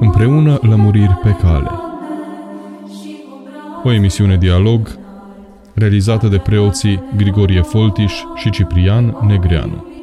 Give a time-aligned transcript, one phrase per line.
[0.00, 1.70] Împreună lămuriri pe cale.
[3.82, 4.98] O emisiune dialog
[5.74, 9.95] realizată de preoții Grigorie Foltiș și Ciprian Negreanu.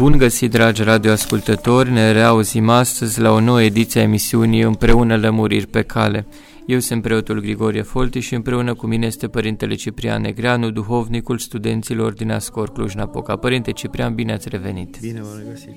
[0.00, 1.90] Bun găsit, dragi radioascultători!
[1.90, 6.26] Ne reauzim astăzi la o nouă ediție a emisiunii Împreună Lămuriri pe cale.
[6.66, 12.12] Eu sunt preotul Grigorie Folti și împreună cu mine este Părintele Ciprian Negreanu, duhovnicul studenților
[12.12, 13.36] din Ascor Cluj-Napoca.
[13.36, 14.98] Părinte Ciprian, bine ați revenit!
[15.00, 15.70] Bine v-am regăsit!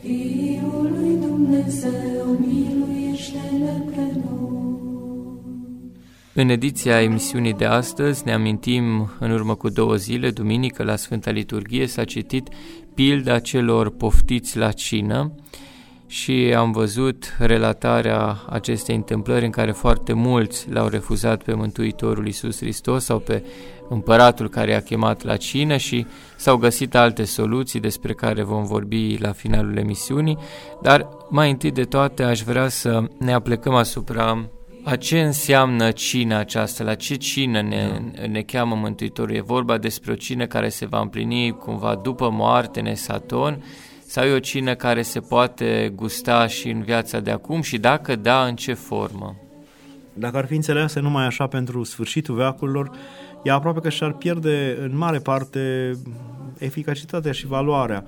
[0.00, 2.81] Fiul lui Dumnezeu, miluiește-ne
[6.34, 11.30] în ediția emisiunii de astăzi ne amintim în urmă cu două zile, duminică la Sfânta
[11.30, 12.48] Liturghie, s-a citit
[12.94, 15.32] pilda celor poftiți la cină
[16.06, 22.56] și am văzut relatarea acestei întâmplări în care foarte mulți l-au refuzat pe Mântuitorul Iisus
[22.56, 23.44] Hristos sau pe
[23.88, 29.16] împăratul care i-a chemat la cină și s-au găsit alte soluții despre care vom vorbi
[29.20, 30.38] la finalul emisiunii,
[30.82, 34.48] dar mai întâi de toate aș vrea să ne aplecăm asupra
[34.84, 36.84] a ce înseamnă cina aceasta?
[36.84, 38.26] La ce cină ne, da.
[38.26, 39.34] ne cheamă Mântuitorul?
[39.34, 43.64] E vorba despre o cină care se va împlini cumva după moarte, nesaton,
[44.06, 48.16] sau e o cină care se poate gusta și în viața de acum și dacă
[48.16, 49.36] da, în ce formă?
[50.12, 52.90] Dacă ar fi înțeleasă numai așa pentru sfârșitul veacurilor,
[53.42, 55.92] ea aproape că și-ar pierde în mare parte
[56.58, 58.04] eficacitatea și valoarea ar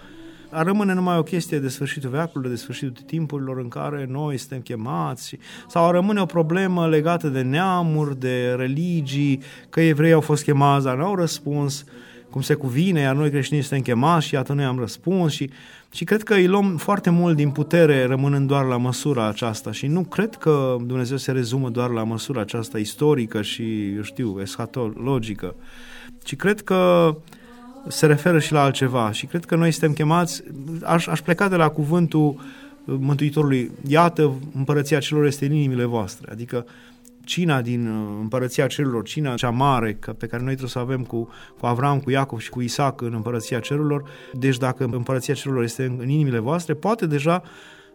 [0.63, 5.39] rămâne numai o chestie de sfârșitul veacului, de sfârșitul timpurilor în care noi suntem chemați,
[5.69, 10.85] sau ar rămâne o problemă legată de neamuri, de religii, că evrei au fost chemați,
[10.85, 11.85] dar n-au răspuns.
[12.31, 15.51] Cum se cuvine, iar noi creștinii suntem chemați și iată noi am răspuns și,
[15.93, 19.73] și cred că îi luăm foarte mult din putere rămânând doar la măsura aceasta.
[19.73, 24.41] Și nu cred că Dumnezeu se rezumă doar la măsura aceasta istorică și, eu știu,
[24.41, 25.55] eschatologică,
[26.23, 27.17] ci cred că uh,
[27.89, 30.43] se referă și la altceva și cred că noi suntem chemați,
[30.85, 32.41] aș, aș pleca de la cuvântul
[32.85, 36.67] Mântuitorului, iată împărăția celor este în inimile voastre, adică
[37.25, 41.29] cina din uh, împărăția cerurilor, cina cea mare pe care noi trebuie să avem cu,
[41.59, 45.85] cu Avram, cu Iacov și cu Isaac în împărăția cerurilor, deci dacă împărăția cerurilor este
[45.85, 47.43] în, în inimile voastre, poate deja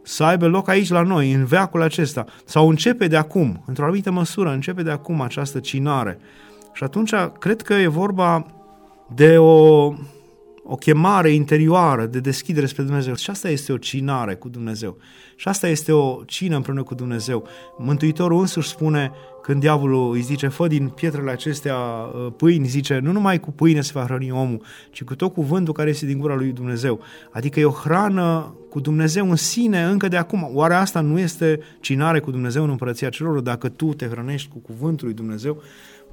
[0.03, 4.11] să aibă loc aici la noi, în veacul acesta, sau începe de acum, într-o anumită
[4.11, 6.19] măsură, începe de acum această cinare.
[6.73, 8.45] Și atunci cred că e vorba
[9.15, 9.93] de o,
[10.63, 13.15] o chemare interioară, de deschidere spre Dumnezeu.
[13.15, 14.97] Și asta este o cinare cu Dumnezeu.
[15.35, 17.47] Și asta este o cină împreună cu Dumnezeu.
[17.77, 19.11] Mântuitorul însuși spune,
[19.41, 23.81] când diavolul îi zice, fă din pietrele acestea uh, pâini, zice, nu numai cu pâine
[23.81, 24.61] se va hrăni omul,
[24.91, 26.99] ci cu tot cuvântul care este din gura lui Dumnezeu.
[27.31, 30.49] Adică e o hrană cu Dumnezeu în sine încă de acum.
[30.53, 34.57] Oare asta nu este cinare cu Dumnezeu în împărăția celor dacă tu te hrănești cu
[34.57, 35.61] cuvântul lui Dumnezeu?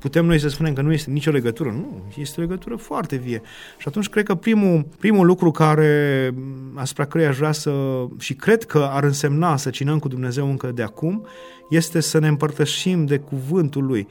[0.07, 1.71] Putem noi să spunem că nu este nicio legătură.
[1.71, 3.43] Nu, este o legătură foarte vie.
[3.79, 6.35] Și atunci cred că primul, primul lucru care,
[6.75, 7.73] asupra căruia aș vrea să,
[8.19, 11.27] și cred că ar însemna să cinăm cu Dumnezeu încă de acum,
[11.71, 14.09] este să ne împărtășim de cuvântul Lui.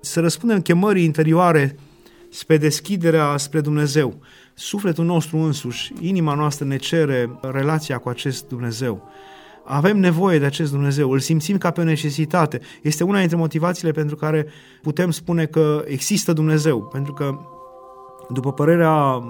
[0.00, 1.76] Să răspundem chemării interioare
[2.30, 4.20] spre deschiderea spre Dumnezeu.
[4.54, 9.10] Sufletul nostru însuși, inima noastră ne cere relația cu acest Dumnezeu
[9.66, 12.60] avem nevoie de acest Dumnezeu, îl simțim ca pe o necesitate.
[12.82, 14.46] Este una dintre motivațiile pentru care
[14.82, 17.38] putem spune că există Dumnezeu, pentru că,
[18.28, 19.22] după părerea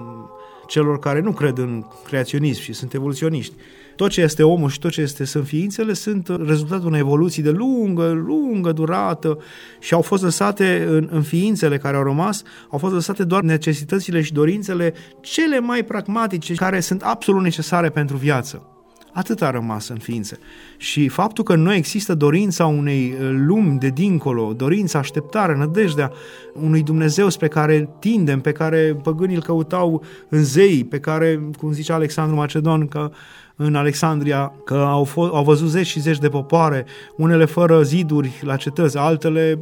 [0.67, 3.53] celor care nu cred în creaționism și sunt evoluționiști,
[3.95, 7.49] tot ce este omul și tot ce este, sunt ființele sunt rezultatul unei evoluții de
[7.49, 9.37] lungă, lungă durată
[9.79, 14.21] și au fost lăsate în, în ființele care au rămas, au fost lăsate doar necesitățile
[14.21, 18.76] și dorințele cele mai pragmatice care sunt absolut necesare pentru viață.
[19.13, 20.39] Atât a rămas în ființe.
[20.77, 26.11] Și faptul că nu există dorința unei uh, lumi de dincolo, dorința, așteptarea, nădejdea
[26.53, 31.71] unui Dumnezeu spre care tindem, pe care păgânii îl căutau în zei, pe care, cum
[31.71, 33.11] zice Alexandru Macedon, că
[33.55, 38.41] în Alexandria, că au, fost, au văzut zeci și zeci de popoare, unele fără ziduri
[38.41, 39.61] la cetăți, altele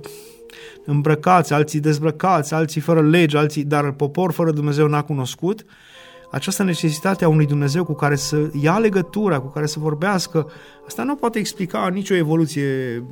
[0.85, 5.65] îmbrăcați, alții dezbrăcați, alții fără lege, alții, dar popor fără Dumnezeu n-a cunoscut,
[6.35, 10.51] această necesitate a unui Dumnezeu cu care să ia legătura, cu care să vorbească,
[10.87, 13.03] asta nu poate explica nicio evoluție,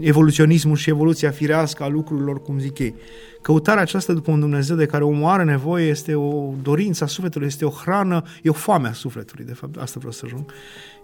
[0.00, 2.94] evoluționismul și evoluția firească a lucrurilor, cum zic ei.
[3.42, 7.46] Căutarea aceasta după un Dumnezeu de care omul are nevoie este o dorință a sufletului,
[7.46, 10.52] este o hrană, e o foame a sufletului, de fapt, asta vreau să ajung.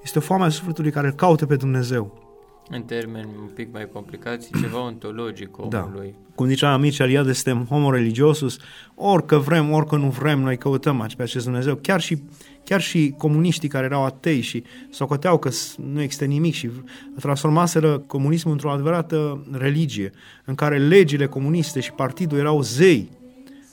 [0.03, 2.30] Este o foame a sufletului care îl caută pe Dumnezeu.
[2.73, 6.11] În termeni un pic mai complicați, ceva ontologic omului.
[6.11, 6.33] Da.
[6.35, 8.59] Cum zicea Amici Aliade, suntem homo religiosus,
[8.95, 11.75] orică vrem, orică nu vrem, noi căutăm pe acest Dumnezeu.
[11.75, 12.23] Chiar și,
[12.65, 15.51] chiar și comuniștii care erau atei și socoteau că
[15.93, 16.71] nu există nimic și
[17.21, 20.11] transformaseră comunismul într-o adevărată religie,
[20.45, 23.11] în care legile comuniste și partidul erau zei.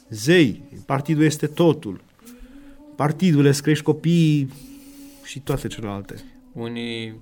[0.09, 0.63] Zei.
[0.85, 2.01] Partidul este totul.
[2.95, 4.49] Partidul îți crești copiii
[5.23, 6.15] și toate celelalte.
[6.53, 7.15] Unii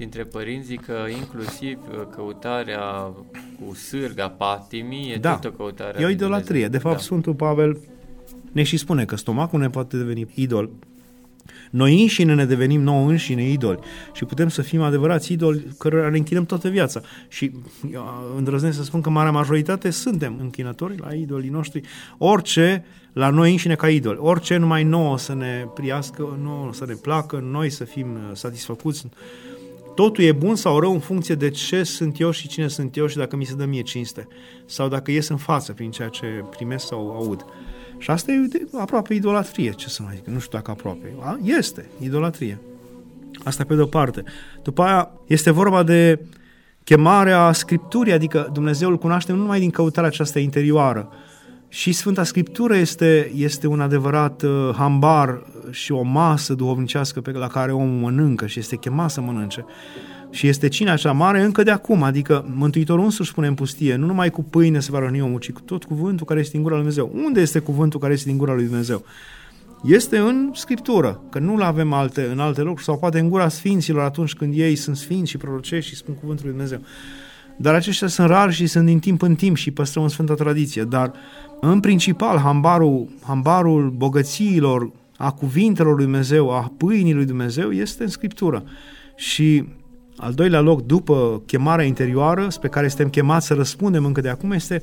[0.00, 1.78] dintre părinți zic că inclusiv
[2.14, 2.82] căutarea
[3.58, 5.34] cu sârga patimii e Da.
[5.36, 6.44] tot o căutare E o a lui idolatrie.
[6.44, 6.70] Dumnezeu.
[6.70, 7.02] De fapt, da.
[7.02, 7.78] Sfântul Pavel
[8.52, 10.70] ne și spune că stomacul ne poate deveni idol.
[11.70, 13.78] Noi înșine ne devenim nouă înșine idoli
[14.12, 17.00] și putem să fim adevărați idoli cărora ne închinăm toată viața.
[17.28, 17.52] Și
[17.92, 18.04] eu
[18.36, 21.80] îndrăznesc să spun că marea majoritate suntem închinători la idolii noștri.
[22.18, 26.94] Orice la noi înșine ca idoli, orice numai nouă să ne priască, nouă să ne
[26.94, 29.06] placă, noi să fim uh, satisfăcuți.
[30.00, 33.06] Totul e bun sau rău în funcție de ce sunt eu și cine sunt eu
[33.06, 34.28] și dacă mi se dă mie cinste
[34.66, 37.44] sau dacă ies în față prin ceea ce primesc sau aud.
[37.98, 41.14] Și asta e de- aproape idolatrie, ce să mai zic, nu știu dacă aproape.
[41.20, 42.58] A, este idolatrie.
[43.44, 44.22] Asta pe de-o parte.
[44.62, 46.20] După aia este vorba de
[46.84, 51.08] chemarea Scripturii, adică Dumnezeu îl cunoaște nu numai din căutarea aceasta interioară.
[51.72, 57.46] Și Sfânta Scriptură este, este un adevărat uh, hambar și o masă duhovnicească pe la
[57.46, 59.64] care omul mănâncă și este chemat să mănânce.
[60.30, 64.06] Și este cina cea mare încă de acum, adică Mântuitorul însuși spune în pustie, nu
[64.06, 66.74] numai cu pâine se va răni omul, ci cu tot cuvântul care este din gura
[66.74, 67.22] lui Dumnezeu.
[67.24, 69.04] Unde este cuvântul care este din gura lui Dumnezeu?
[69.84, 74.02] Este în Scriptură, că nu-l avem alte, în alte locuri, sau poate în gura sfinților
[74.02, 76.80] atunci când ei sunt sfinți și prorocești și spun cuvântul lui Dumnezeu.
[77.62, 80.82] Dar aceștia sunt rari și sunt din timp în timp și păstrăm în Sfânta Tradiție.
[80.82, 81.12] Dar,
[81.60, 88.08] în principal, hambarul, hambarul bogățiilor, a cuvintelor lui Dumnezeu, a pâinii lui Dumnezeu, este în
[88.08, 88.64] Scriptură.
[89.16, 89.64] Și
[90.16, 94.50] al doilea loc, după chemarea interioară, spre care suntem chemați să răspundem încă de acum,
[94.50, 94.82] este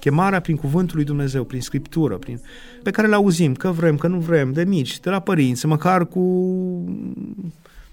[0.00, 2.40] chemarea prin cuvântul lui Dumnezeu, prin Scriptură, prin,
[2.82, 6.06] pe care le auzim, că vrem, că nu vrem, de mici, de la părinți, măcar
[6.06, 6.20] cu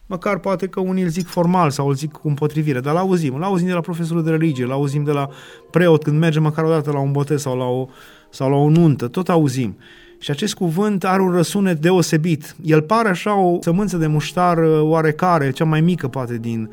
[0.05, 3.67] măcar poate că unii îl zic formal sau îl zic cu împotrivire, dar l-auzim, l-auzim
[3.67, 5.29] de la profesorul de religie, l-auzim de la
[5.71, 7.87] preot când mergem măcar o dată la un botez sau la o,
[8.29, 9.77] sau la o nuntă, tot auzim.
[10.19, 12.55] Și acest cuvânt are un răsunet deosebit.
[12.61, 16.69] El pare așa o sămânță de muștar uh, oarecare, cea mai mică poate din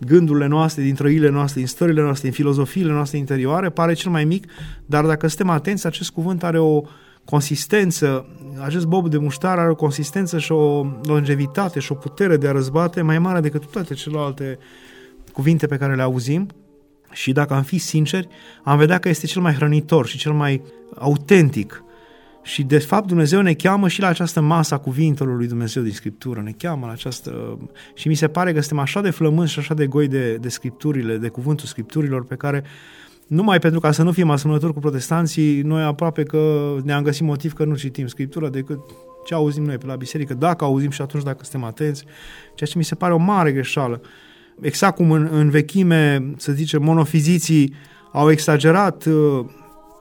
[0.00, 4.24] gândurile noastre, din trăile noastre, din stările noastre, din filozofiile noastre interioare, pare cel mai
[4.24, 4.46] mic,
[4.86, 6.82] dar dacă suntem atenți, acest cuvânt are o
[7.26, 8.26] consistență,
[8.64, 12.52] acest bob de muștar are o consistență și o longevitate și o putere de a
[12.52, 14.58] răzbate mai mare decât toate celelalte
[15.32, 16.48] cuvinte pe care le auzim
[17.12, 18.28] și dacă am fi sinceri,
[18.62, 20.62] am vedea că este cel mai hrănitor și cel mai
[20.94, 21.84] autentic.
[22.42, 25.92] Și de fapt Dumnezeu ne cheamă și la această masă a cuvintelor lui Dumnezeu din
[25.92, 27.58] Scriptură, ne cheamă la această...
[27.94, 30.48] Și mi se pare că suntem așa de flămânzi și așa de goi de, de
[30.48, 32.64] Scripturile, de cuvântul Scripturilor pe care
[33.26, 37.52] numai pentru ca să nu fim asemănători cu protestanții, noi aproape că ne-am găsit motiv
[37.52, 38.78] că nu citim Scriptura decât
[39.24, 42.04] ce auzim noi pe la biserică, dacă auzim și atunci dacă suntem atenți,
[42.54, 44.00] ceea ce mi se pare o mare greșeală.
[44.60, 47.74] Exact cum în, în vechime, să zicem, monofiziții
[48.12, 49.44] au exagerat uh,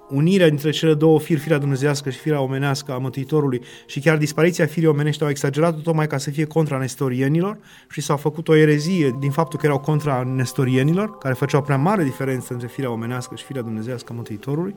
[0.09, 4.65] unirea dintre cele două firi, firea dumnezească și firea omenească a Mântuitorului și chiar dispariția
[4.65, 7.57] firii omenești au exagerat tocmai ca să fie contra nestorienilor
[7.89, 12.03] și s-au făcut o erezie din faptul că erau contra nestorienilor, care făceau prea mare
[12.03, 14.75] diferență între firea omenească și firea dumnezească a Mântuitorului.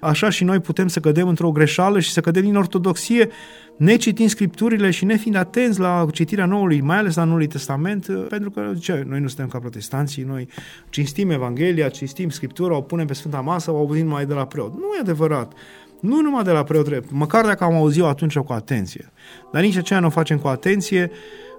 [0.00, 3.28] Așa și noi putem să cădem într-o greșeală și să cădem din ortodoxie
[3.76, 8.72] necitind scripturile și nefiind atenți la citirea Noului, mai ales la Noului Testament, pentru că
[8.80, 10.48] ce, noi nu suntem ca protestanții, noi
[10.88, 14.72] cinstim Evanghelia, cinstim Scriptura, o punem pe Sfânta Masă, o auzim numai de la preot.
[14.72, 15.52] Nu e adevărat.
[16.00, 19.12] Nu numai de la preot, măcar dacă am auzit-o atunci cu atenție.
[19.52, 21.10] Dar nici aceea nu o facem cu atenție.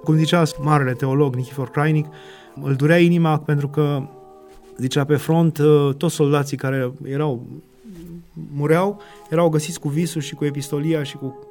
[0.04, 2.06] Cum zicea marele teolog Nichifor Crainic,
[2.62, 4.08] îl durea inima pentru că
[4.78, 5.60] zicea pe front
[5.98, 7.48] toți soldații care erau
[8.34, 11.48] mureau, erau găsiți cu visul și cu epistolia și cu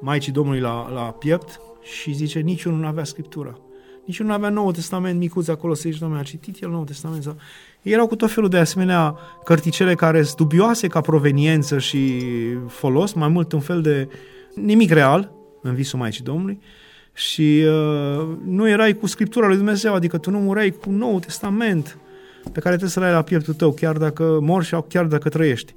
[0.00, 3.58] Maicii Domnului la, la piept și zice, niciunul nu avea Scriptura.
[4.04, 7.22] Niciunul nu avea Noul Testament micuț acolo să zici, domnule, a citit el Noul Testament?
[7.22, 7.36] Sau...
[7.82, 12.22] Ei erau cu tot felul de asemenea cărticele care sunt dubioase ca proveniență și
[12.68, 14.08] folos, mai mult un fel de
[14.54, 16.60] nimic real în visul Maicii Domnului
[17.12, 21.98] și uh, nu erai cu Scriptura lui Dumnezeu, adică tu nu mureai cu Noul Testament
[22.42, 25.72] pe care trebuie să-l ai la pieptul tău, chiar dacă morți sau chiar dacă trăiești.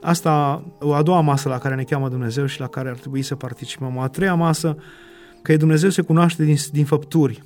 [0.00, 3.22] Asta o a doua masă la care ne cheamă Dumnezeu și la care ar trebui
[3.22, 3.96] să participăm.
[3.96, 4.76] O a treia masă,
[5.42, 7.42] că Dumnezeu se cunoaște din, din făpturi.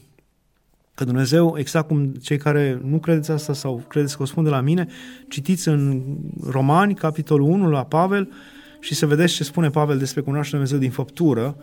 [0.94, 4.50] Că Dumnezeu, exact cum cei care nu credeți asta sau credeți că o spun de
[4.50, 4.86] la mine,
[5.28, 6.02] citiți în
[6.50, 8.32] Romani, capitolul 1, la Pavel,
[8.80, 11.56] și să vedeți ce spune Pavel despre cunoașterea Dumnezeu din făptură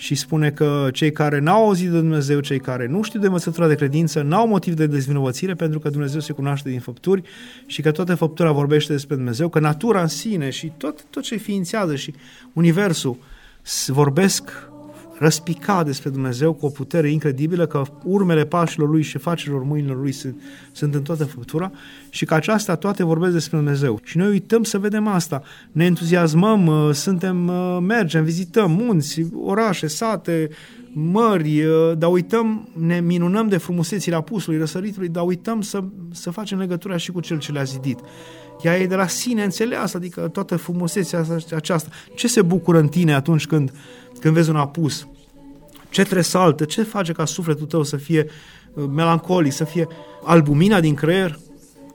[0.00, 3.66] și spune că cei care n-au auzit de Dumnezeu, cei care nu știu de învățătura
[3.68, 7.22] de credință, n-au motiv de dezvinovățire pentru că Dumnezeu se cunoaște din făpturi
[7.66, 11.36] și că toată făptura vorbește despre Dumnezeu, că natura în sine și tot, tot ce
[11.36, 12.14] ființează și
[12.52, 13.16] universul
[13.86, 14.67] vorbesc
[15.18, 20.12] răspica despre Dumnezeu cu o putere incredibilă, că urmele pașilor lui și facerilor mâinilor lui
[20.12, 20.40] sunt,
[20.72, 21.72] sunt în toată făptura
[22.10, 24.00] și că aceasta toate vorbesc despre Dumnezeu.
[24.04, 25.42] Și noi uităm să vedem asta.
[25.72, 30.48] Ne entuziasmăm, uh, suntem, uh, mergem, vizităm munți, orașe, sate,
[30.92, 35.82] mări, uh, dar uităm, ne minunăm de frumusețile apusului, răsăritului, dar uităm să,
[36.12, 37.98] să facem legătura și cu cel ce le-a zidit.
[38.62, 41.90] Ea e de la sine înțeleasă, adică toată frumusețea aceasta.
[42.14, 43.72] Ce se bucură în tine atunci când
[44.20, 45.06] când vezi un apus,
[45.90, 48.26] ce tresaltă, ce face ca sufletul tău să fie
[48.72, 49.88] uh, melancolic, să fie
[50.24, 51.38] albumina din creier,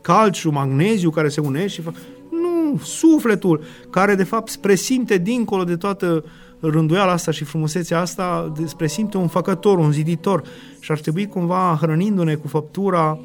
[0.02, 1.96] calciu, magneziu care se unește și fac...
[2.30, 6.24] Nu, sufletul care de fapt presimte dincolo de toată
[6.60, 10.44] rânduiala asta și frumusețea asta, presimte un făcător, un ziditor.
[10.80, 13.20] Și ar trebui cumva hrănindu-ne cu făptura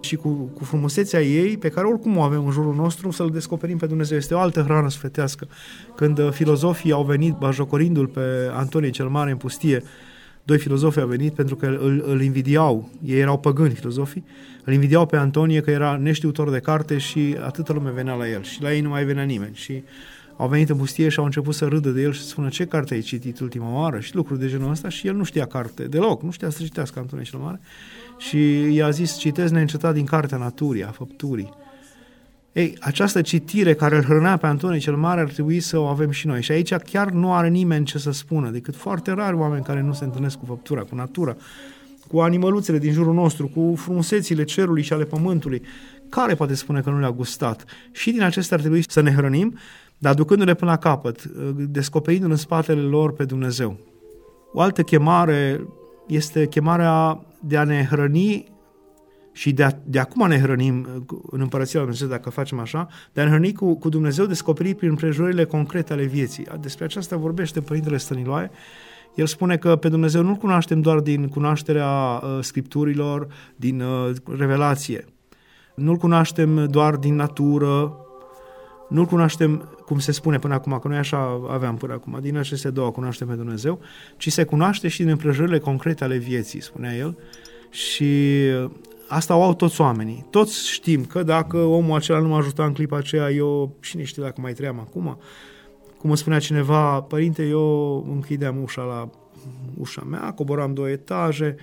[0.00, 3.78] și cu, cu frumusețea ei, pe care oricum o avem în jurul nostru, să-L descoperim
[3.78, 4.16] pe Dumnezeu.
[4.16, 5.48] Este o altă hrană sufletească.
[5.96, 9.82] Când uh, filozofii au venit bajocorindu-l pe Antonie cel Mare în pustie,
[10.48, 14.24] doi filozofi au venit pentru că îl, îl invidiau, ei erau păgâni filozofii,
[14.64, 18.42] îl invidiau pe Antonie că era neștiutor de carte și atâta lume venea la el
[18.42, 19.82] și la ei nu mai venea nimeni și
[20.40, 22.64] au venit în pustie și au început să râdă de el și să spună ce
[22.64, 25.84] carte ai citit ultima oară și lucruri de genul ăsta și el nu știa carte
[25.84, 27.60] deloc, nu știa să citească Antonie cel Mare
[28.18, 31.52] și i-a zis, citesc neîncetat din cartea naturii, a făpturii.
[32.52, 36.10] Ei, această citire care îl hrănea pe Antonie cel Mare ar trebui să o avem
[36.10, 36.42] și noi.
[36.42, 39.92] Și aici chiar nu are nimeni ce să spună, decât foarte rari oameni care nu
[39.92, 41.36] se întâlnesc cu făptura, cu natura,
[42.08, 45.62] cu animăluțele din jurul nostru, cu frumusețile cerului și ale pământului.
[46.08, 47.64] Care poate spune că nu le-a gustat?
[47.92, 49.58] Și din acestea ar trebui să ne hrănim,
[49.98, 51.24] dar ducându-le până la capăt,
[51.54, 53.76] descoperindu-l în spatele lor pe Dumnezeu.
[54.52, 55.68] O altă chemare
[56.06, 58.56] este chemarea de a ne hrăni
[59.32, 60.86] și de, a, de acum ne hrănim
[61.30, 64.76] în Împărăția Lui Dumnezeu, dacă facem așa, de a ne hrăni cu, cu Dumnezeu descoperit
[64.76, 66.46] prin prejurările concrete ale vieții.
[66.60, 68.50] Despre aceasta vorbește Părintele Stăniloae.
[69.14, 73.26] El spune că pe Dumnezeu nu-L cunoaștem doar din cunoașterea uh, Scripturilor,
[73.56, 75.04] din uh, revelație.
[75.74, 77.96] Nu-L cunoaștem doar din natură,
[78.88, 82.70] nu-L cunoaștem, cum se spune până acum, că noi așa aveam până acum, din aceste
[82.70, 83.80] două cunoaștem pe Dumnezeu,
[84.16, 87.16] ci se cunoaște și din împrejurările concrete ale vieții, spunea el,
[87.70, 88.40] și
[89.08, 90.26] asta o au toți oamenii.
[90.30, 94.22] Toți știm că dacă omul acela nu m-a ajutat în clipa aceea, eu și știu
[94.22, 95.18] dacă mai trăiam acum.
[95.98, 99.10] Cum îmi spunea cineva, părinte, eu închideam ușa la
[99.78, 101.56] ușa mea, coboram două etaje,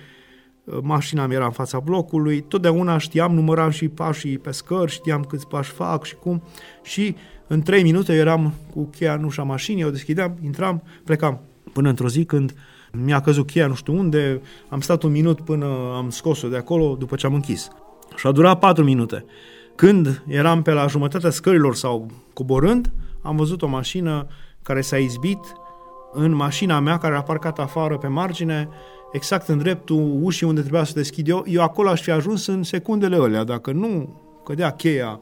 [0.82, 5.48] mașina mea era în fața blocului, totdeauna știam, număram și pașii pe scări, știam câți
[5.48, 6.42] pași fac și cum
[6.82, 11.40] și în trei minute eram cu cheia în ușa mașinii, o deschideam, intram, plecam.
[11.72, 12.54] Până într-o zi când
[12.92, 16.96] mi-a căzut cheia nu știu unde, am stat un minut până am scos-o de acolo
[16.98, 17.68] după ce am închis.
[18.16, 19.24] Și a durat patru minute.
[19.74, 22.92] Când eram pe la jumătatea scărilor sau coborând,
[23.22, 24.26] am văzut o mașină
[24.62, 25.38] care s-a izbit
[26.16, 28.68] în mașina mea care a parcat afară pe margine,
[29.12, 32.62] exact în dreptul ușii unde trebuia să deschid eu, eu acolo aș fi ajuns în
[32.62, 35.20] secundele alea, dacă nu cădea cheia.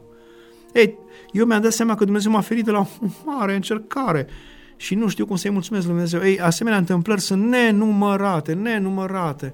[0.73, 0.97] Ei,
[1.31, 2.85] eu mi-am dat seama că Dumnezeu m-a ferit de la o
[3.25, 4.27] mare încercare
[4.75, 6.21] și nu știu cum să-i mulțumesc Lui Dumnezeu.
[6.21, 9.51] Ei, asemenea întâmplări sunt nenumărate, nenumărate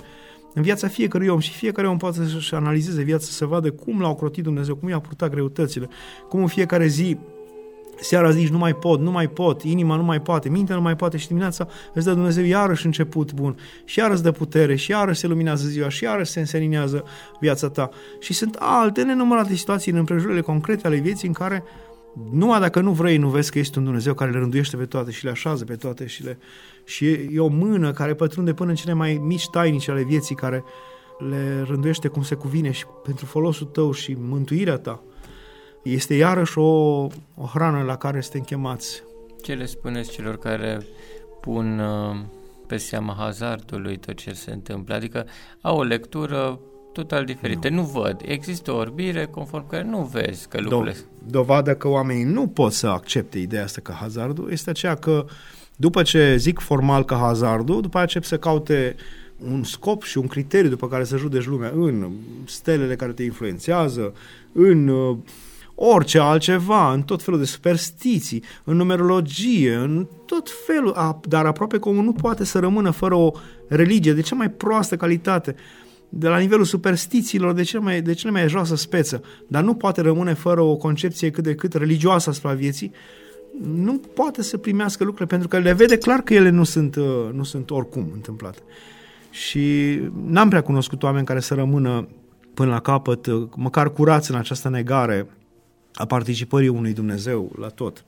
[0.54, 4.10] în viața fiecărui om și fiecare om poate să-și analizeze viața, să vadă cum l-a
[4.10, 5.88] ocrotit Dumnezeu, cum i-a purtat greutățile,
[6.30, 7.18] cum în fiecare zi
[8.02, 10.96] seara zici nu mai pot, nu mai pot, inima nu mai poate, mintea nu mai
[10.96, 15.20] poate și dimineața îți dă Dumnezeu iarăși început bun și iarăși dă putere și iarăși
[15.20, 17.04] se luminează ziua și iarăși se înseninează
[17.40, 17.90] viața ta.
[18.20, 21.64] Și sunt alte nenumărate situații în împrejurile concrete ale vieții în care
[22.32, 25.12] numai dacă nu vrei, nu vezi că ești un Dumnezeu care le rânduiește pe toate
[25.12, 26.38] și le așează pe toate și, le,
[26.84, 30.36] și e, e o mână care pătrunde până în cele mai mici tainici ale vieții
[30.36, 30.64] care
[31.30, 35.04] le rânduiește cum se cuvine și pentru folosul tău și mântuirea ta
[35.84, 36.64] este iarăși o,
[37.36, 39.04] o hrană la care suntem chemați.
[39.44, 40.86] Ce le spuneți celor care
[41.42, 42.16] pun uh,
[42.68, 44.94] pe seama hazardului tot ce se întâmplă?
[44.96, 45.26] Adică
[45.62, 46.60] au o lectură
[46.94, 47.70] total diferită.
[47.70, 48.22] Nu, nu văd.
[48.26, 50.94] Există o orbire conform care nu vezi că lucrurile...
[50.94, 55.26] Do- dovadă că oamenii nu pot să accepte ideea asta ca hazardul este aceea că
[55.76, 58.96] după ce zic formal că hazardul, după aceea încep să caute
[59.38, 62.12] un scop și un criteriu după care să judeci lumea în
[62.46, 64.14] stelele care te influențează,
[64.52, 65.18] în uh,
[65.84, 71.90] orice altceva, în tot felul de superstiții, în numerologie, în tot felul, dar aproape că
[71.90, 73.32] omul nu poate să rămână fără o
[73.68, 75.56] religie de cea mai proastă calitate,
[76.10, 80.02] de la nivelul superstițiilor de cele mai, de cele mai joasă speță, dar nu poate
[80.02, 82.92] rămâne fără o concepție cât de cât religioasă asupra vieții,
[83.74, 87.30] nu poate să primească lucrurile pentru că le vede clar că ele nu sunt, uh,
[87.34, 88.60] nu sunt oricum întâmplate.
[89.30, 92.08] Și n-am prea cunoscut oameni care să rămână
[92.54, 95.28] până la capăt, uh, măcar curați în această negare
[95.94, 98.06] a participării unui Dumnezeu la tot.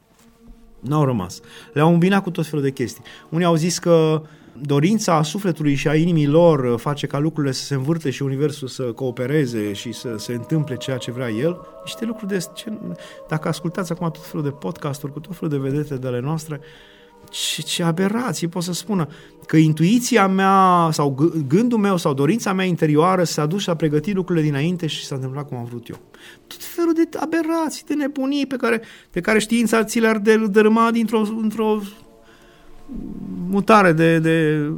[0.79, 1.41] N-au rămas.
[1.73, 3.03] Le-au îmbinat cu tot felul de chestii.
[3.29, 4.21] Unii au zis că
[4.61, 8.23] dorința a sufletului și a inimii lor uh, face ca lucrurile să se învârte și
[8.23, 11.59] universul să coopereze și să se întâmple ceea ce vrea el.
[11.83, 12.45] Niște lucruri de...
[12.53, 12.73] Ce,
[13.27, 16.59] dacă ascultați acum tot felul de podcasturi cu tot felul de vedete de ale noastre,
[17.29, 19.07] ce, ce aberații pot să spună
[19.47, 24.15] că intuiția mea sau gândul meu sau dorința mea interioară s-a dus și a pregătit
[24.15, 25.99] lucrurile dinainte și s-a întâmplat cum am vrut eu.
[26.47, 30.17] Tot felul de aberații, de nebunii pe care, pe care știința ți le-ar
[30.49, 31.79] dărâma dintr-o într-o
[33.47, 34.69] mutare de, de,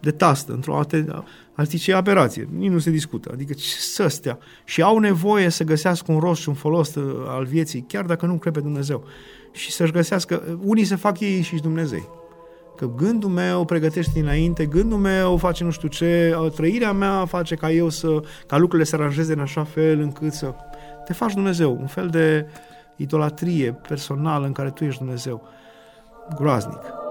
[0.00, 3.30] de tastă, într-o altă, ar zice aberație, nici nu se discută.
[3.32, 4.38] Adică ce să astea?
[4.64, 6.96] Și au nevoie să găsească un rost și un folos
[7.26, 9.04] al vieții, chiar dacă nu cred pe Dumnezeu.
[9.54, 12.08] Și să-și găsească, unii se fac ei și Dumnezei.
[12.76, 17.70] Că gândul meu pregătește dinainte, gândul meu face nu știu ce, trăirea mea face ca
[17.70, 20.54] eu să, ca lucrurile să aranjeze în așa fel încât să
[21.04, 21.76] te faci Dumnezeu.
[21.80, 22.46] Un fel de
[22.96, 25.48] idolatrie personală în care tu ești Dumnezeu.
[26.34, 27.03] Groaznic.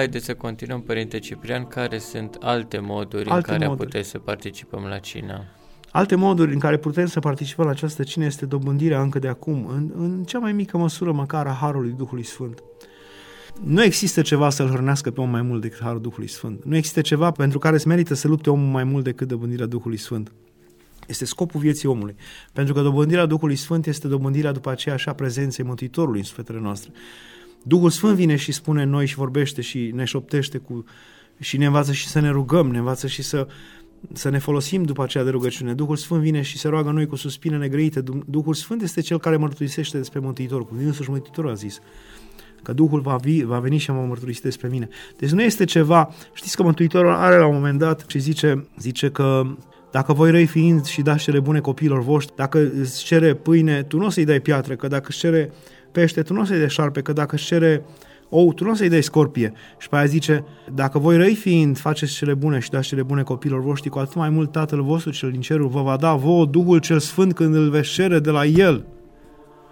[0.00, 3.86] Haideți să continuăm, Părinte Ciprian, care sunt alte moduri alte în care moduri.
[3.86, 5.44] putem să participăm la cină?
[5.90, 9.66] Alte moduri în care putem să participăm la această cină este dobândirea încă de acum,
[9.66, 12.62] în, în cea mai mică măsură măcar a Harului Duhului Sfânt.
[13.64, 16.64] Nu există ceva să-l hrănească pe om mai mult decât Harul Duhului Sfânt.
[16.64, 19.98] Nu există ceva pentru care se merită să lupte omul mai mult decât dobândirea Duhului
[19.98, 20.32] Sfânt.
[21.06, 22.14] Este scopul vieții omului.
[22.52, 26.92] Pentru că dobândirea Duhului Sfânt este dobândirea după aceea așa prezenței Mântuitorului în sufletele noastre.
[27.62, 30.84] Duhul Sfânt vine și spune noi și vorbește și ne șoptește cu,
[31.38, 33.46] și ne învață și să ne rugăm, ne învață și să,
[34.12, 35.74] să ne folosim după aceea de rugăciune.
[35.74, 38.02] Duhul Sfânt vine și se roagă noi cu suspine negrăite.
[38.26, 41.80] Duhul Sfânt este cel care mărturisește despre Mântuitor, cum însuși Mântuitorul a zis
[42.62, 44.88] că Duhul va, vi, va veni și va mărturisi despre mine.
[45.16, 49.10] Deci nu este ceva, știți că Mântuitorul are la un moment dat și zice, zice
[49.10, 49.42] că
[49.90, 53.98] dacă voi răi fiind și dați cele bune copiilor voștri, dacă îți cere pâine, tu
[53.98, 55.52] nu o să-i dai piatră, că dacă îți cere
[55.92, 57.84] pește, tu nu o să-i dai șarpe, că dacă își cere
[58.28, 59.52] ou, tu nu o să-i dai scorpie.
[59.78, 63.22] Și pe aia zice, dacă voi răi fiind, faceți cele bune și dați cele bune
[63.22, 66.46] copilor voștri, cu atât mai mult Tatăl vostru cel din cerul vă va da vouă
[66.46, 68.86] Duhul cel Sfânt când îl veți cere de la El.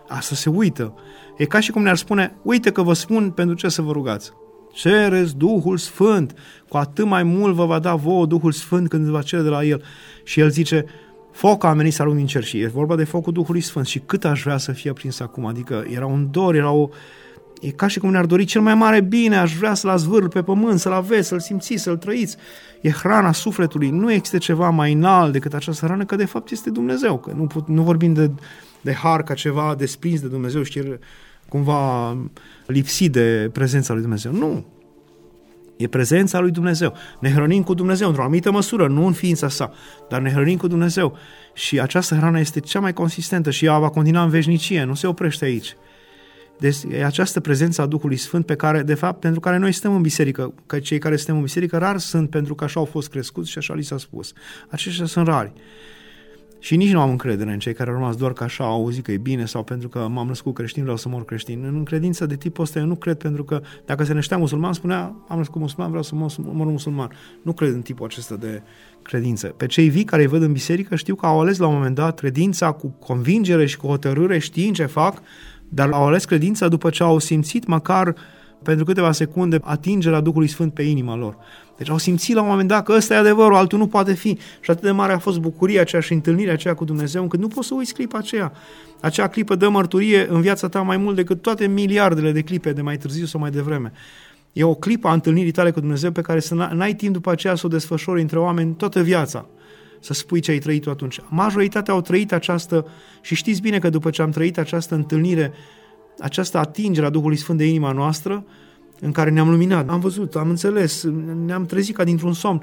[0.09, 0.95] Asta se uită.
[1.37, 4.33] E ca și cum ne-ar spune, uite că vă spun pentru ce să vă rugați.
[4.73, 6.35] Cereți Duhul Sfânt,
[6.69, 9.49] cu atât mai mult vă va da vouă Duhul Sfânt când îl va cere de
[9.49, 9.83] la El.
[10.25, 10.85] Și El zice,
[11.39, 13.99] Foc a venit să arunc din cer și e vorba de focul Duhului Sfânt și
[13.99, 16.89] cât aș vrea să fie aprins acum, adică era un dor, era o...
[17.61, 20.43] E ca și cum ne-ar dori cel mai mare bine, aș vrea să-l azvârl pe
[20.43, 22.37] pământ, să-l aveți, să-l simțiți, să-l trăiți.
[22.81, 26.71] E hrana sufletului, nu există ceva mai înalt decât această hrană, că de fapt este
[26.71, 28.31] Dumnezeu, că nu, put, nu vorbim de,
[28.81, 30.83] de har ca ceva desprins de Dumnezeu și
[31.49, 32.17] cumva
[32.67, 34.33] lipsit de prezența lui Dumnezeu.
[34.33, 34.65] Nu,
[35.79, 36.95] E prezența lui Dumnezeu.
[37.21, 39.73] Ne hrănim cu Dumnezeu într-o anumită măsură, nu în ființa sa,
[40.09, 41.17] dar ne hrănim cu Dumnezeu.
[41.55, 45.07] Și această hrană este cea mai consistentă și ea va continua în veșnicie, nu se
[45.07, 45.77] oprește aici.
[46.59, 49.95] Deci e această prezență a Duhului Sfânt pe care, de fapt, pentru care noi suntem
[49.95, 53.09] în biserică, că cei care suntem în biserică rar sunt pentru că așa au fost
[53.09, 54.33] crescuți și așa li s-a spus.
[54.69, 55.53] Aceștia sunt rari.
[56.59, 59.05] Și nici nu am încredere în cei care au rămas doar că așa au auzit
[59.05, 61.65] că e bine sau pentru că m-am născut creștin, vreau să mor creștin.
[61.65, 65.15] În credință de tipul ăsta eu nu cred pentru că dacă se năștea musulman, spunea
[65.29, 67.11] am născut musulman, vreau să mor, mor musulman.
[67.43, 68.63] Nu cred în tipul acesta de
[69.03, 69.47] credință.
[69.47, 71.95] Pe cei vii care îi văd în biserică știu că au ales la un moment
[71.95, 75.23] dat credința cu convingere și cu hotărâre, știind ce fac,
[75.69, 78.15] dar au ales credința după ce au simțit măcar
[78.63, 81.37] pentru câteva secunde atingerea Duhului Sfânt pe inima lor.
[81.77, 84.39] Deci au simțit la un moment dat că ăsta e adevărul, altul nu poate fi.
[84.61, 87.49] Și atât de mare a fost bucuria aceea și întâlnirea aceea cu Dumnezeu, încât nu
[87.49, 88.53] poți să uiți clipa aceea.
[89.01, 92.83] Acea clipă dă mărturie în viața ta mai mult decât toate miliardele de clipe de
[92.83, 93.93] mai târziu sau mai devreme.
[94.53, 97.55] E o clipă a întâlnirii tale cu Dumnezeu pe care să n-ai timp după aceea
[97.55, 99.47] să o desfășori între oameni toată viața
[100.01, 101.21] să spui ce ai trăit tu atunci.
[101.29, 102.87] Majoritatea au trăit această,
[103.21, 105.53] și știți bine că după ce am trăit această întâlnire,
[106.19, 108.45] această atingere a Duhului Sfânt de inima noastră,
[109.01, 111.05] în care ne-am luminat, am văzut, am înțeles,
[111.45, 112.63] ne-am trezit ca dintr-un somn.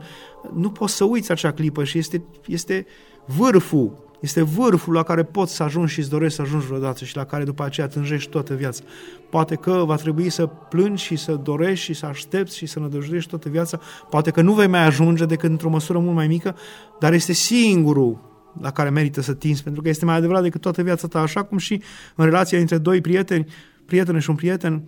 [0.54, 2.86] Nu poți să uiți acea clipă și este, este
[3.26, 7.15] vârful, este vârful la care poți să ajungi și îți dorești să ajungi vreodată și
[7.15, 8.84] la care după aceea tânjești toată viața.
[9.30, 13.30] Poate că va trebui să plângi și să dorești și să aștepți și să nădăjduiești
[13.30, 13.80] toată viața.
[14.10, 16.56] Poate că nu vei mai ajunge decât într-o măsură mult mai mică,
[17.00, 20.82] dar este singurul la care merită să tinzi, pentru că este mai adevărat decât toată
[20.82, 21.82] viața ta, așa cum și
[22.15, 23.46] în relația dintre doi prieteni,
[23.86, 24.84] prietene și un prieten,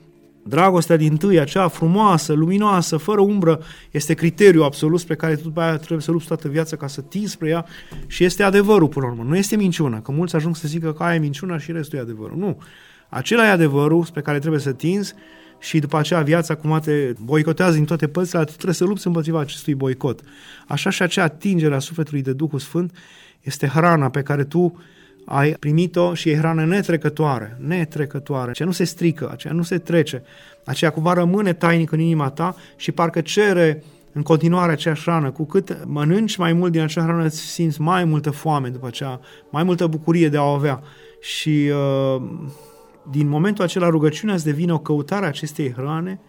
[0.48, 3.60] Dragostea din tâi, aceea frumoasă, luminoasă, fără umbră,
[3.92, 7.02] este criteriul absolut spre care tu după aia trebuie să lupți toată viața ca să
[7.02, 7.66] tinzi spre ea
[8.08, 9.24] și este adevărul până la urmă.
[9.24, 12.02] Nu este minciună, că mulți ajung să zică că aia e minciuna și restul e
[12.02, 12.38] adevărul.
[12.38, 12.62] Nu.
[13.10, 15.14] Acela e adevărul spre care trebuie să tinzi
[15.60, 19.40] și după aceea viața cum te boicotează din toate părțile, tu trebuie să lupți împotriva
[19.40, 20.22] acestui boicot.
[20.68, 22.92] Așa și acea atingere a sufletului de Duhul Sfânt
[23.48, 24.80] este hrana pe care tu
[25.26, 30.24] ai primit-o și e hrană netrecătoare, netrecătoare, aceea nu se strică, aceea nu se trece,
[30.66, 35.32] aceea cumva rămâne tainic în inima ta și parcă cere în continuare aceeași hrană.
[35.32, 39.20] Cu cât mănânci mai mult din acea hrană, îți simți mai multă foame după aceea,
[39.50, 40.82] mai multă bucurie de a o avea.
[41.22, 42.22] Și uh,
[43.12, 46.20] din momentul acela rugăciunea îți devine o căutare a acestei hrane,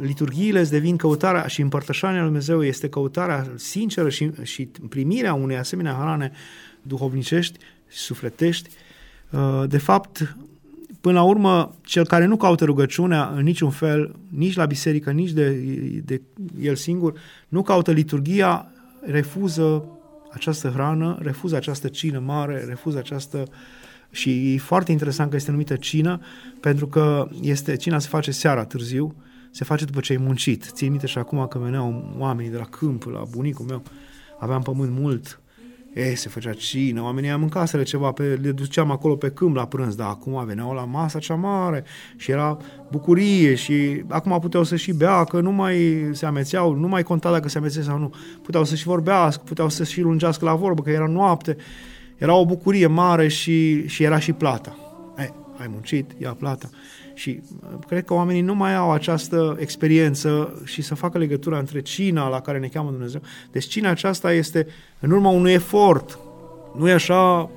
[0.00, 5.56] liturghiile îți devin căutarea și împărtășania lui Dumnezeu este căutarea sinceră și, și primirea unei
[5.56, 6.32] asemenea hrane
[6.82, 8.70] duhovnicești sufletești.
[9.30, 10.36] Uh, de fapt,
[11.00, 15.30] până la urmă, cel care nu caută rugăciunea în niciun fel, nici la biserică, nici
[15.30, 15.50] de,
[16.04, 16.20] de
[16.60, 17.18] el singur,
[17.48, 18.70] nu caută liturgia,
[19.00, 19.84] refuză
[20.32, 23.48] această hrană, refuză această cină mare, refuză această
[24.10, 26.20] și e foarte interesant că este numită cină,
[26.60, 29.14] pentru că este, cina se face seara târziu,
[29.54, 30.64] se face după ce ai muncit.
[30.72, 33.82] Țin minte și acum că veneau oamenii de la câmp, la bunicul meu,
[34.38, 35.38] aveam pământ mult,
[35.94, 39.66] E, se făcea cină, oamenii am mâncaseră ceva, pe, le duceam acolo pe câmp la
[39.66, 41.84] prânz, dar acum veneau la masa cea mare
[42.16, 42.56] și era
[42.90, 47.30] bucurie și acum puteau să și bea, că nu mai se amețeau, nu mai conta
[47.30, 48.12] dacă se amețeau sau nu,
[48.42, 51.56] puteau să și vorbească, puteau să și lungească la vorbă, că era noapte,
[52.16, 54.76] era o bucurie mare și, și era și plata.
[55.18, 56.68] E, ai muncit, ia plata.
[57.14, 61.82] Și uh, cred că oamenii nu mai au această experiență și să facă legătura între
[61.82, 63.20] cina la care ne cheamă Dumnezeu.
[63.52, 64.66] Deci cina aceasta este
[65.00, 66.18] în urma unui efort.
[66.76, 67.50] Nu e așa,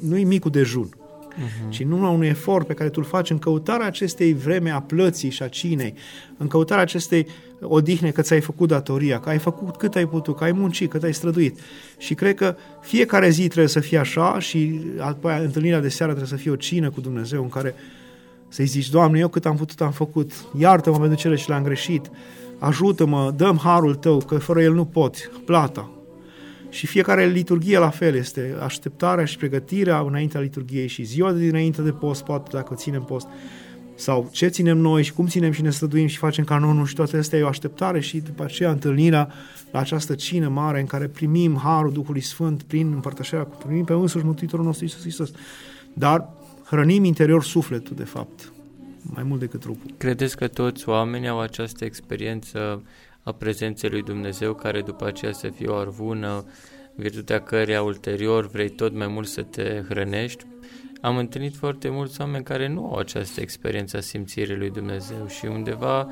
[0.00, 0.88] nu e micul dejun.
[1.32, 1.68] Uh-huh.
[1.68, 4.80] ci în urma unui efort pe care tu îl faci în căutarea acestei vreme a
[4.80, 5.94] plății și a cinei,
[6.36, 7.26] în căutarea acestei
[7.60, 10.98] odihne că ți-ai făcut datoria, că ai făcut cât ai putut, că ai muncit, că
[11.02, 11.58] ai străduit.
[11.98, 16.38] Și cred că fiecare zi trebuie să fie așa și apoi întâlnirea de seară trebuie
[16.38, 18.01] să fie o cină cu Dumnezeu în care uh,
[18.52, 22.10] să-i zici, Doamne, eu cât am putut am făcut, iartă-mă pentru cele ce le-am greșit,
[22.58, 25.90] ajută-mă, dăm harul tău, că fără el nu pot, plata.
[26.68, 31.82] Și fiecare liturghie la fel este așteptarea și pregătirea înaintea liturghiei și ziua de dinainte
[31.82, 33.26] de post, poate dacă ținem post,
[33.94, 37.16] sau ce ținem noi și cum ținem și ne străduim și facem canonul și toate
[37.16, 39.28] astea e o așteptare și după aceea întâlnirea
[39.70, 44.24] la această cină mare în care primim Harul Duhului Sfânt prin împărtășarea, primim pe însuși
[44.24, 45.30] Mântuitorul nostru Iisus Hristos.
[45.92, 46.28] Dar
[46.72, 48.52] hrănim interior sufletul, de fapt,
[49.02, 49.94] mai mult decât trupul.
[49.96, 52.82] Credeți că toți oamenii au această experiență
[53.22, 56.44] a prezenței lui Dumnezeu, care după aceea să fie o arvună,
[56.94, 60.46] virtutea căreia ulterior vrei tot mai mult să te hrănești?
[61.00, 65.46] Am întâlnit foarte mulți oameni care nu au această experiență a simțirii lui Dumnezeu și
[65.46, 66.08] undeva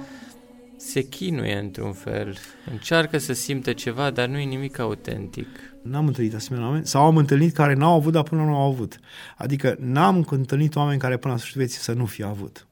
[0.80, 2.36] se chinuie într-un fel,
[2.70, 5.46] încearcă să simtă ceva, dar nu e nimic autentic.
[5.82, 8.98] N-am întâlnit asemenea oameni, sau am întâlnit care n-au avut, dar până nu au avut.
[9.36, 12.66] Adică n-am întâlnit oameni care până la sfârșitul vieții să nu fie avut.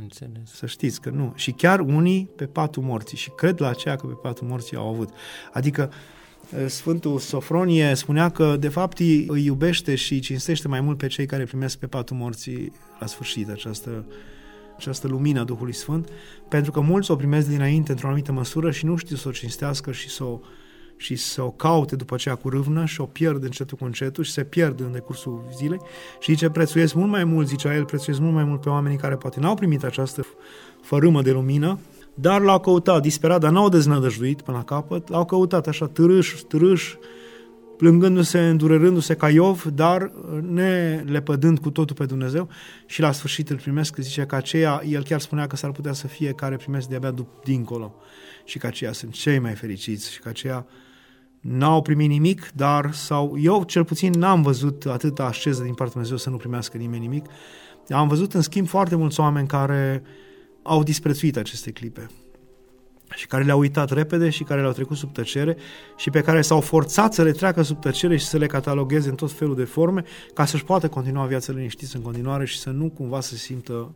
[0.00, 0.52] Înțeles.
[0.52, 1.32] Să știți că nu.
[1.36, 4.88] Și chiar unii pe patul morții și cred la aceea că pe patul morții au
[4.88, 5.10] avut.
[5.52, 5.92] Adică
[6.56, 11.06] eh, Sfântul Sofronie spunea că de fapt îi iubește și îi cinstește mai mult pe
[11.06, 14.04] cei care primesc pe patul morții la sfârșit această
[14.80, 16.08] această lumină a Duhului Sfânt,
[16.48, 19.92] pentru că mulți o primesc dinainte într-o anumită măsură și nu știu să o cinstească
[19.92, 20.40] și să o,
[20.96, 24.30] și să o caute după aceea cu râvnă și o pierd încetul cu încetul și
[24.30, 25.80] se pierd în decursul zilei.
[26.20, 29.16] Și zice, prețuiesc mult mai mult, zicea el, prețuiesc mult mai mult pe oamenii care
[29.16, 30.26] poate n-au primit această
[30.82, 31.78] fărâmă de lumină,
[32.14, 36.94] dar l-au căutat disperat, dar n-au deznădăjduit până la capăt, l-au căutat așa târâș, târâș,
[37.80, 40.12] plângându-se, îndurerându-se ca Iov, dar
[40.50, 42.48] ne lepădând cu totul pe Dumnezeu.
[42.86, 46.06] Și la sfârșit îl primesc, zice că aceea, el chiar spunea că s-ar putea să
[46.06, 47.14] fie care primesc de-abia
[47.44, 47.94] dincolo.
[48.44, 50.66] Și că aceia sunt cei mai fericiți și că aceia
[51.40, 56.16] n-au primit nimic, dar sau eu cel puțin n-am văzut atâta asceză din partea Dumnezeu
[56.16, 57.26] să nu primească nimeni nimic.
[57.88, 60.02] Am văzut în schimb foarte mulți oameni care
[60.62, 62.10] au disprețuit aceste clipe
[63.14, 65.56] și care le-au uitat repede și care le-au trecut sub tăcere
[65.96, 69.14] și pe care s-au forțat să le treacă sub tăcere și să le catalogheze în
[69.14, 72.88] tot felul de forme ca să-și poată continua viața liniștiți în continuare și să nu
[72.88, 73.94] cumva să se simtă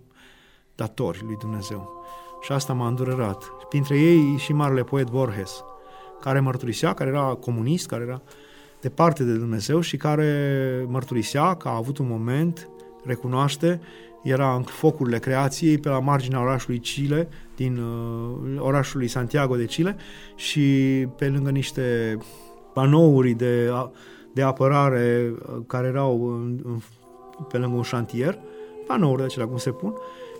[0.74, 2.04] datori lui Dumnezeu.
[2.42, 3.44] Și asta m-a îndurerat.
[3.68, 5.64] Printre ei și marele poet Borges,
[6.20, 8.22] care mărturisea, care era comunist, care era
[8.80, 12.68] departe de Dumnezeu și care mărturisea că a avut un moment,
[13.04, 13.80] recunoaște,
[14.22, 19.96] era în focurile creației pe la marginea orașului Chile, din uh, orașului Santiago de Chile
[20.34, 20.60] și
[21.16, 22.18] pe lângă niște
[22.74, 23.70] panouri de,
[24.32, 26.78] de apărare uh, care erau în, în,
[27.48, 28.38] pe lângă un șantier,
[28.86, 29.94] panouri de acelea cum se pun,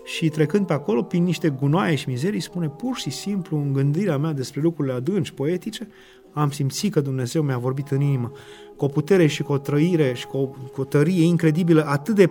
[0.05, 4.17] și trecând pe acolo, prin niște gunoaie și mizerii, spune pur și simplu în gândirea
[4.17, 5.87] mea despre lucrurile adânci, poetice,
[6.33, 8.31] am simțit că Dumnezeu mi-a vorbit în inimă.
[8.75, 12.15] Cu o putere și cu o trăire și cu o, cu o tărie incredibilă, atât
[12.15, 12.29] de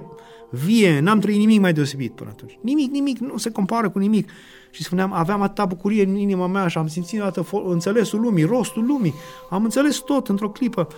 [0.55, 2.59] vie, n-am trăit nimic mai deosebit până atunci.
[2.61, 4.31] Nimic, nimic, nu se compară cu nimic.
[4.71, 8.87] Și spuneam, aveam atâta bucurie în inima mea și am simțit dată înțelesul lumii, rostul
[8.87, 9.15] lumii.
[9.51, 10.89] Am înțeles tot într-o clipă.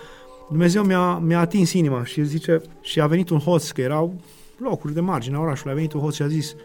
[0.49, 4.21] Dumnezeu mi-a, mi-a atins inima și zice, și a venit un hoț, că erau
[4.57, 6.55] locuri de margine a orașului, a venit un hoț și a zis,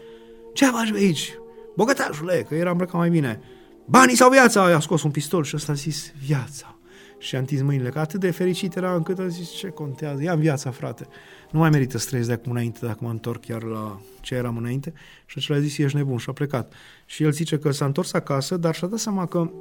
[0.53, 1.37] ce faci aici?
[1.75, 3.41] Bogătașule, că era îmbrăcat mai bine.
[3.85, 4.69] Banii sau viața?
[4.69, 6.77] I-a scos un pistol și ăsta a zis, viața.
[7.23, 10.35] Și a întins mâinile, că atât de fericit era încât a zis, ce contează, ia
[10.35, 11.07] viața, frate.
[11.51, 14.57] Nu mai merită să trăiesc de acum înainte, dacă mă întorc chiar la ce eram
[14.57, 14.93] înainte.
[15.25, 16.73] Și acela a zis, ești nebun și a plecat.
[17.05, 19.51] Și el zice că s-a întors acasă, dar și-a dat seama că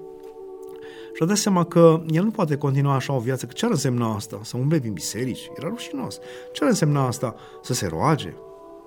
[1.15, 4.15] și-a dat seama că el nu poate continua așa o viață, că ce ar însemna
[4.15, 4.41] asta?
[4.43, 5.51] Să umble prin biserici?
[5.57, 6.19] Era rușinos.
[6.53, 7.35] Ce ar însemna asta?
[7.63, 8.35] Să se roage?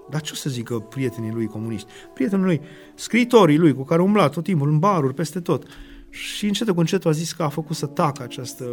[0.09, 1.87] Dar ce o să zică prietenii lui comuniști?
[2.13, 2.61] Prietenii lui,
[2.95, 5.63] scriitorii lui cu care umbla tot timpul în baruri, peste tot.
[6.15, 8.65] Și încet cu încet a zis că a făcut să tacă această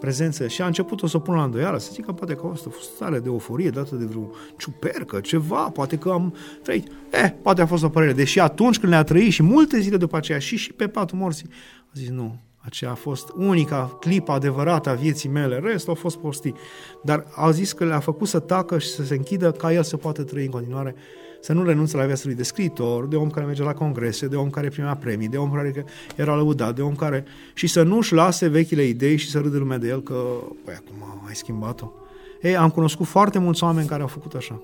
[0.00, 2.48] prezență și a început o să o pună la îndoială, să zică poate că a
[2.48, 6.88] fost o stare de euforie dată de vreo ciupercă, ceva, poate că am trăit.
[7.10, 10.16] Eh, poate a fost o părere, deși atunci când le-a trăit și multe zile după
[10.16, 11.48] aceea și și pe patul morții,
[11.86, 16.16] a zis nu, aceea a fost unica clipă adevărată a vieții mele, restul a fost
[16.16, 16.54] postii.
[17.02, 19.96] Dar a zis că le-a făcut să tacă și să se închidă ca el să
[19.96, 20.94] poată trăi în continuare,
[21.46, 24.36] să nu renunțe la viața lui de scriitor, de om care merge la congrese, de
[24.36, 25.84] om care primea premii, de om care
[26.16, 27.24] era lăudat, de om care...
[27.54, 30.14] și să nu-și lase vechile idei și să râde lumea de el că,
[30.64, 31.92] păi, acum ai schimbat-o.
[32.42, 34.62] Ei, am cunoscut foarte mulți oameni care au făcut așa.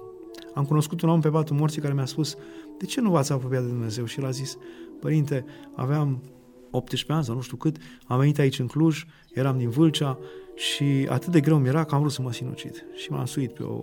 [0.54, 2.36] Am cunoscut un om pe patul morții care mi-a spus,
[2.78, 4.04] de ce nu v-ați apropiat de Dumnezeu?
[4.04, 4.56] Și el a zis,
[5.00, 6.22] părinte, aveam
[6.70, 10.18] 18 ani sau nu știu cât, am venit aici în Cluj, eram din Vâlcea
[10.54, 12.84] și atât de greu mi era că am vrut să mă sinucid.
[12.94, 13.80] Și m-am suit pe o...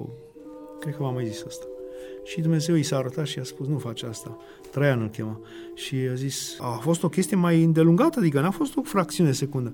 [0.79, 1.65] Cred că v-am mai zis asta.
[2.23, 4.37] Și Dumnezeu i s-a arătat și a spus, nu face asta.
[4.71, 5.39] Traian îl chema.
[5.75, 9.35] Și a zis, a fost o chestie mai îndelungată, adică n-a fost o fracțiune de
[9.35, 9.73] secundă.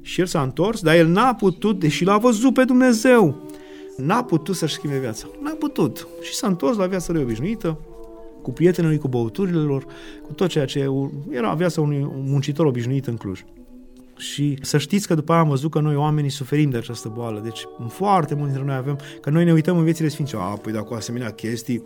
[0.00, 3.48] Și el s-a întors, dar el n-a putut, deși l-a văzut pe Dumnezeu,
[3.96, 5.26] n-a putut să-și schimbe viața.
[5.42, 6.06] N-a putut.
[6.20, 7.78] Și s-a întors la viața lui obișnuită,
[8.42, 9.86] cu prietenii cu băuturile lor,
[10.26, 10.90] cu tot ceea ce
[11.30, 13.44] era viața unui muncitor obișnuit în Cluj.
[14.22, 17.40] Și să știți că după aia am văzut că noi oamenii suferim de această boală.
[17.40, 20.42] Deci foarte mulți dintre noi avem, că noi ne uităm în viețile Sfinților.
[20.42, 21.82] A, păi dacă cu asemenea chestii,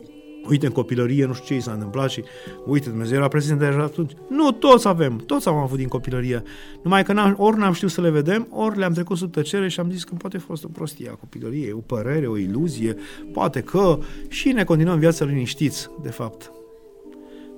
[0.48, 2.22] uite în copilărie, nu știu ce i s-a întâmplat și
[2.66, 4.12] uite, Dumnezeu era prezent deja atunci.
[4.28, 6.42] Nu, toți avem, toți am avut din copilărie.
[6.82, 9.80] Numai că n-am, ori n-am știut să le vedem, ori le-am trecut sub tăcere și
[9.80, 12.94] am zis că poate a fost o prostie a copilăriei, o părere, o iluzie,
[13.32, 16.52] poate că și ne continuăm viața liniștiți, de fapt.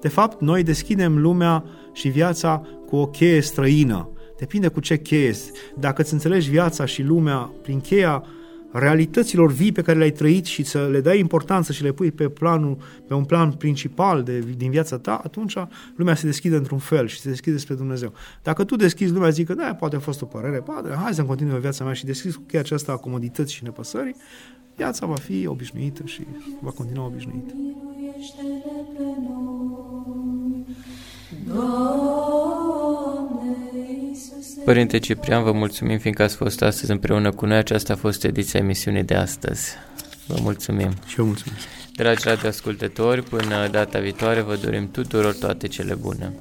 [0.01, 4.09] De fapt, noi deschidem lumea și viața cu o cheie străină.
[4.39, 5.35] Depinde cu ce cheie.
[5.79, 8.25] Dacă îți înțelegi viața și lumea prin cheia
[8.73, 12.29] realităților vii pe care le-ai trăit și să le dai importanță și le pui pe,
[12.29, 15.55] planul, pe un plan principal de, din viața ta, atunci
[15.97, 18.13] lumea se deschide într-un fel și se deschide spre Dumnezeu.
[18.43, 21.27] Dacă tu deschizi lumea, zic că da, poate a fost o părere, poate, hai să-mi
[21.27, 24.17] continui viața mea și deschizi cu cheia aceasta a comodității și nepăsării,
[24.77, 26.27] viața va fi obișnuită și
[26.61, 27.55] va continua obișnuită.
[34.65, 37.57] Părinte Ciprian, vă mulțumim fiindcă ați fost astăzi împreună cu noi.
[37.57, 39.71] Aceasta a fost ediția emisiunii de astăzi.
[40.27, 40.91] Vă mulțumim.
[41.07, 41.63] Și eu mulțumesc.
[41.93, 46.33] Dragi radioascultători, până data viitoare vă dorim tuturor toate cele bune.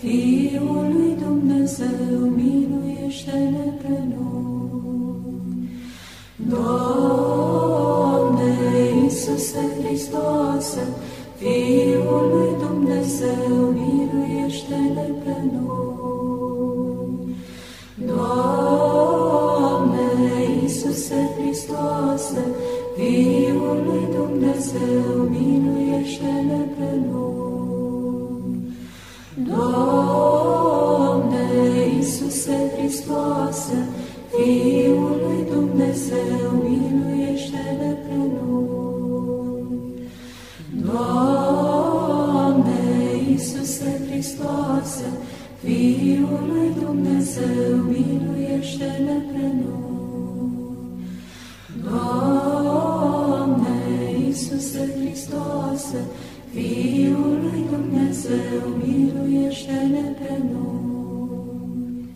[0.00, 5.68] Fiul lui Dumnezeu, miluiește-ne pe noi.
[6.48, 8.52] Doamne
[9.02, 10.84] Iisuse Hristoase,
[11.36, 17.08] Fiul lui Dumnezeu, miluiește-ne pe noi.
[18.06, 20.06] Doamne
[20.62, 22.44] Iisuse Hristoase,
[22.96, 27.59] Fiul lui Dumnezeu, miluiește-ne pe noi.
[29.48, 31.36] Doamne
[31.96, 33.78] Iisuse Hristoase,
[34.30, 39.64] Fiul lui Dumnezeu, miluiește-ne pe noi.
[40.84, 42.80] Doamne
[43.28, 45.08] Iisuse Hristoase,
[45.62, 49.80] Fiul lui Dumnezeu, miluiește-ne pe noi.
[51.84, 53.76] Doamne
[54.26, 56.00] Iisuse Hristoase,
[56.52, 56.89] Fiul lui
[57.90, 62.14] Dumnezeu, miluiește-ne pe noi.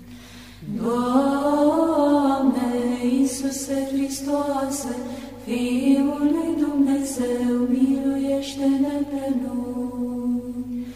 [0.82, 2.68] Doamne
[3.02, 4.96] Iisuse Hristoase,
[5.44, 10.86] Fiul lui Dumnezeu, miluiește-ne pe noi.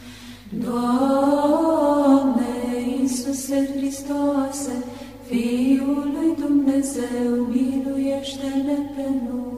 [0.64, 2.52] Doamne
[3.00, 4.76] Iisuse Hristoase,
[5.28, 9.57] Fiul lui Dumnezeu, miluiește-ne pe noi.